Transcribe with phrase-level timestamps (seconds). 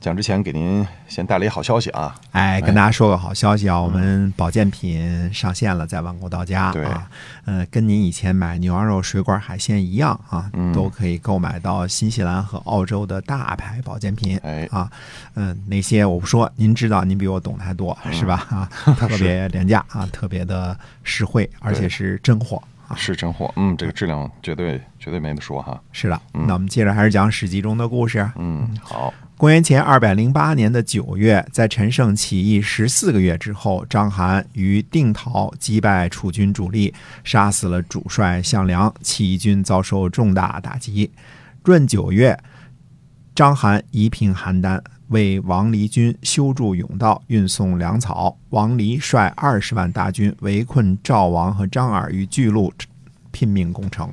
[0.00, 2.14] 讲之前给您先带来一好消息啊！
[2.30, 7.10] 哎，跟大家说个好消息啊，我们保健品上线了，在万国到家啊。
[7.46, 14.38] 呃，跟您以前买牛羊肉、水果、海鲜一样啊，都可以购买到新西兰和澳洲的大牌保健品。
[14.44, 14.88] 哎啊，
[15.34, 18.46] 嗯，那些我不说，您知道，您比我懂得还多，是吧？
[18.50, 23.52] 啊，特别廉价啊，特别的实惠，而且是真货啊，是真货。
[23.56, 25.80] 嗯，这个质量绝对绝对没得说哈。
[25.90, 28.30] 是的，那我们接着还是讲《史记》中的故事。
[28.36, 29.12] 嗯，好。
[29.38, 36.92] 公元前二百零八年的九月，在陈胜起义十四个月之后，章邯于定陶击败楚军主力，
[37.22, 41.08] 杀死了主帅项梁，起义军遭受重大打击。
[41.62, 42.36] 闰九月，
[43.32, 48.36] 章邯移平邯郸，为王离军修筑甬道，运送粮草。
[48.50, 52.72] 王离率二十万大军围困赵王和张耳于巨鹿，
[53.30, 54.12] 拼命攻城。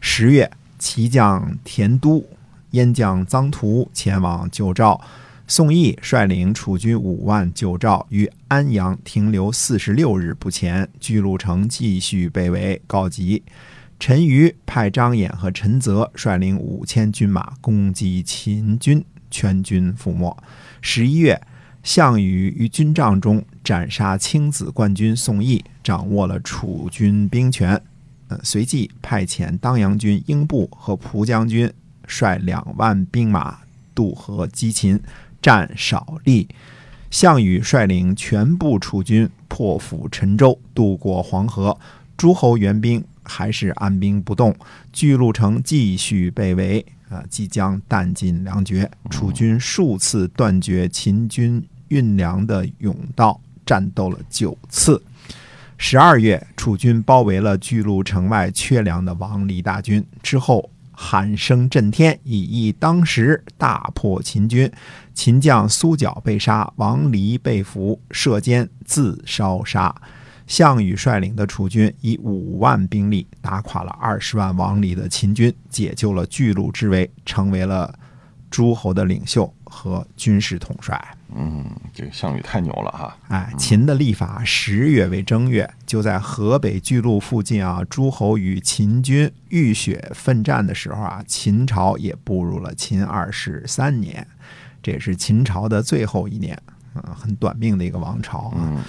[0.00, 2.26] 十月，齐将田都。
[2.72, 5.00] 燕将臧荼前往救赵，
[5.46, 13.42] 宋义率领楚军五万救赵，于安阳停留四十六日不前，巨鹿城继续被围告急。
[13.98, 20.36] 陈馀派张衍和陈泽率领五千军马攻击秦军，全军覆没。
[20.80, 21.40] 十一月，
[21.82, 27.82] 项羽于军帐中斩杀青子冠军宋义，掌握了楚军兵权。
[28.28, 31.72] 呃，随即派遣当阳军英布和蒲将军。
[32.08, 33.58] 率两万兵马
[33.94, 35.00] 渡河击秦，
[35.40, 36.48] 战少利。
[37.10, 41.78] 项羽率领全部楚军破釜沉舟，渡过黄河。
[42.16, 44.54] 诸侯援兵还是按兵不动，
[44.92, 46.84] 巨鹿城继续被围。
[47.08, 48.90] 啊，即将弹尽粮绝。
[49.08, 55.02] 楚军数次断绝秦军运粮的甬道，战斗了九次。
[55.78, 60.68] 十二月，楚军包围了巨鹿城外缺粮的王离大军之后。
[61.00, 64.68] 喊声震天，以一当十大破秦军，
[65.14, 69.94] 秦将苏角被杀，王离被俘，射箭自烧杀。
[70.48, 77.96] 项羽率领的楚军以五万兵力打垮了二十万王离的秦军，解救了巨鹿之围，成为了
[78.50, 80.98] 诸侯的领袖和军事统帅。
[81.34, 83.16] 嗯，这个项羽太牛了哈！
[83.28, 94.26] 哎，秦的历法十月为正月，就在河北巨鹿附近啊，诸侯与秦军浴血奋战的时候啊，秦朝也步入了秦二世三年，
[94.82, 96.58] 这也是秦朝的最后一年，
[96.94, 98.82] 啊，很短命的一个王朝啊。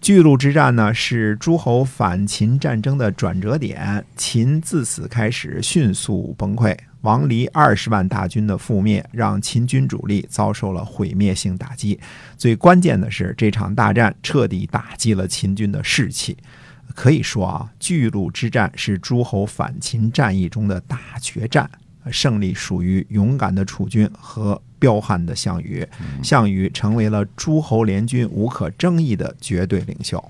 [0.00, 6.76] 巨鹿之战呢，是诸侯反秦战争的转折点，秦自此开始迅速崩溃。
[7.06, 12.00] 王离二十万大军的覆灭，让秦军主力遭受了毁灭性打击。
[12.36, 16.36] 最关键的是，这场大战彻底打击了秦军的士气。
[16.96, 21.70] 可以说啊，巨鹿之战是诸侯反秦战役中的大决战，
[22.10, 25.86] 胜利属于勇敢的楚军和彪悍的项羽。
[26.24, 30.22] 项羽成为了诸侯联军无可争议的绝对领袖。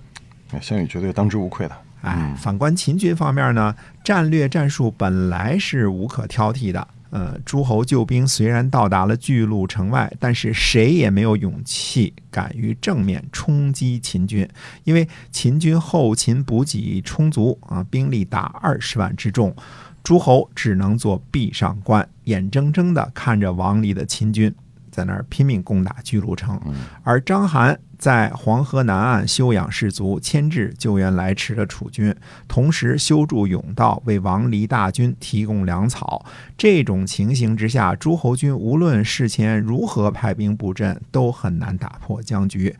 [0.60, 1.85] 项羽绝对当之无愧的。
[2.02, 3.74] 哎，反观秦军方面呢，
[4.04, 6.88] 战略战术本来是无可挑剔的。
[7.10, 14.46] 呃，诸侯救兵虽然到达了巨鹿城外，但是谁也没有勇气敢于正面冲击秦军，
[14.84, 19.54] 因为秦军后勤补给充足啊，兵力达二十万之众，
[20.02, 24.54] 诸侯只能做壁上观，眼睁睁地看着王离的秦军。
[24.90, 26.58] 在那儿拼命攻打巨鹿城，
[27.02, 32.14] 而章邯在黄河南岸休养士卒，牵制救援来迟的楚军，
[32.46, 36.24] 同时修筑甬道，为王离大军提供粮草。
[36.56, 42.76] 这种情形之下，诸侯军无论事前如何派兵布阵，都很难打破僵局。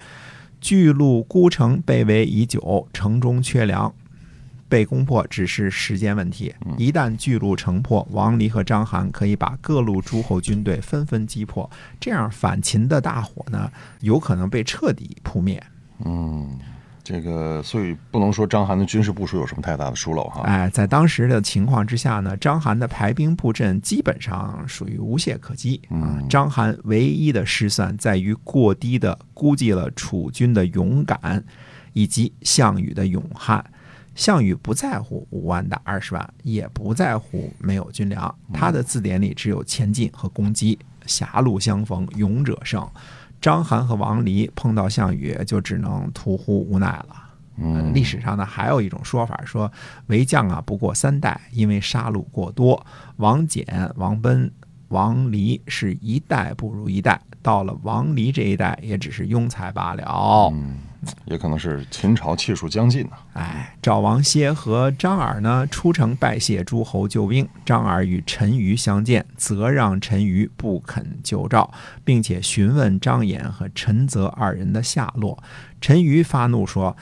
[0.60, 3.94] 巨鹿孤城被围已久，城中缺粮。
[4.76, 6.54] 被攻破只是时间问题。
[6.76, 15.62] 一旦巨鹿城破，王离和章邯可以把各路诸侯军队纷纷击破，这样反秦的大火呢，有可能被彻底扑灭。
[16.04, 16.58] 嗯，
[17.02, 20.42] 这个所以不能说章邯的军事部署有什么太大的疏漏哈。
[20.42, 25.80] 哎，在当时的情况之下呢，章邯的排兵布阵基本上属于无懈可击。
[25.88, 31.42] 嗯，章邯唯一的失算在于过低的估计了楚军的勇敢，
[31.94, 33.64] 以及项羽的勇悍。
[34.16, 40.76] 项羽不在乎五万打二十万，也不在乎没有军粮，他的字典里只有前进和攻击。
[41.06, 42.84] 狭路相逢勇者胜，
[43.40, 47.06] 章邯和王离碰到项羽就只能徒呼无奈了。
[47.58, 49.70] 嗯，历史上呢还有一种说法，说
[50.08, 52.84] 为将啊不过三代，因为杀戮过多，
[53.18, 53.64] 王翦、
[53.94, 54.50] 王贲、
[54.88, 60.50] 王离是一代不如一代，到了王离这一代也只是庸才罢了。
[60.52, 60.78] 嗯，
[61.24, 63.10] 也可能是秦朝气数将尽呢。
[63.34, 71.72] 哎，赵王歇和张耳呢出城拜谢诸侯救兵，张耳与陈馀相见，责让陈馀不肯救赵，
[72.04, 75.42] 并且询问张衍和陈泽二人的下落。
[75.80, 76.96] 陈馀发怒说。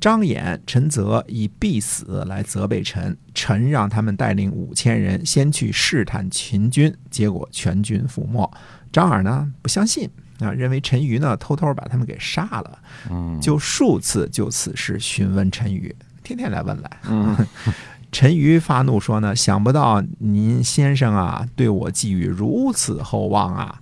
[0.00, 8.50] 张衍、陈泽以必死来责备陈，陈让他们带领五千人先去试探秦军，结果全军覆没。
[8.90, 10.08] 张耳呢不相信
[10.40, 12.78] 啊，认为陈馀呢偷偷把他们给杀了，
[13.10, 15.92] 嗯，就数次就此事询问陈馀，
[16.22, 16.90] 天天来问来。
[17.08, 17.36] 嗯
[18.12, 23.80] 陈馀发怒说呢，想不到您先生啊对我寄予如此厚望啊。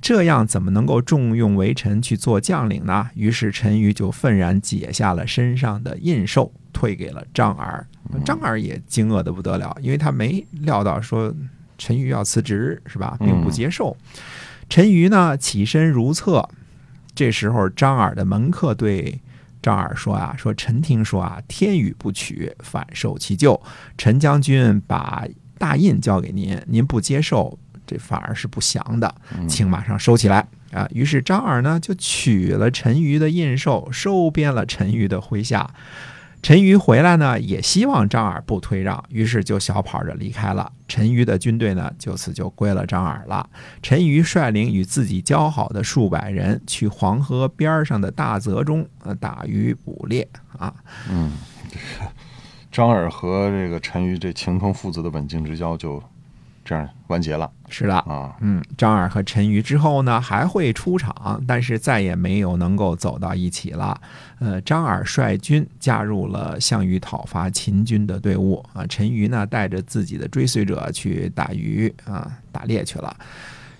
[0.00, 3.10] 这样怎么能够重用为臣去做将领呢？
[3.16, 7.84] 于是陈馀就愤然解下了身上的印绶，退给了张耳。
[8.24, 11.34] 张耳也惊愕的不得了，因为他没料到说
[11.76, 13.16] 陈馀要辞职，是吧？
[13.18, 13.96] 并不接受。
[14.68, 16.48] 陈馀呢起身如厕，
[17.14, 19.20] 这时候张耳的门客对
[19.62, 23.60] 张耳说啊：“说臣听说啊，天与不取，反受其咎。
[23.96, 25.26] 陈将军把
[25.58, 27.58] 大印交给您，您不接受。”
[27.88, 29.14] 这反而是不祥的，
[29.48, 30.88] 请马上收起来啊！
[30.92, 35.70] 于是张耳呢就取了陈馀的印绶，收编了陈馀的麾下。
[36.42, 40.70] 陈馀回来呢，也希望张耳不退让，于是就小跑着离开了。
[40.86, 43.48] 陈馀的军队呢，就此就归了张耳了。
[43.82, 48.86] 陈馀率领与自己交好的数百人，去黄河边上的大泽中
[49.18, 50.72] 打鱼捕猎啊。
[51.10, 51.32] 嗯，
[52.70, 56.02] 张耳和这个陈馀这情同父子的刎颈之交就。
[56.68, 64.00] 这样完结了，是的啊，嗯，张耳和陈馀之后呢还会出场，但是再也没有能够走到一起了。
[64.40, 73.16] 呃，张耳率军加入了项羽讨伐秦军的队伍啊，陈馀呢带着自己的追随者去打鱼啊打猎去了。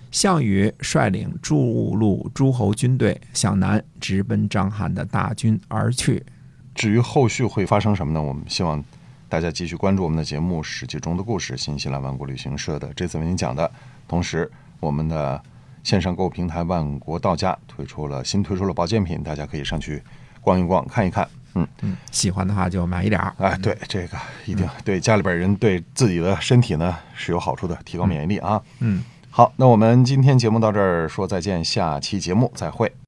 [0.09, 6.25] 项羽率领诸路诸侯军队向南直奔章邯的大军而去。
[6.73, 8.23] 至于后续会发生什么呢？
[8.23, 8.81] 我们希望。
[9.29, 13.69] 大家继续关注我们的节目《史记中的故事》，新西兰万国旅行社的这次为您讲的。
[14.07, 15.41] 同时，我们的
[15.83, 20.01] 线上购物平台万国到家推出了新推出了保健品，大家可以上去
[20.39, 21.27] 逛一逛、看一看。
[21.55, 23.35] 嗯嗯，喜欢的话就买一点儿。
[23.39, 28.61] 哎，对，这个一定对家里边人、对自己的身体呢是有好处的，提高免疫力啊。
[28.79, 32.93] 嗯，好，那我们今天节目到这儿说再见，下期节目再会。